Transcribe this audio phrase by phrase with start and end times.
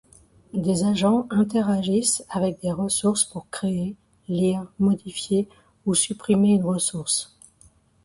[0.55, 3.95] Des agents interagissent avec des ressources pour créer,
[4.29, 5.47] lire, modifier
[5.85, 7.37] ou supprimer une ressource.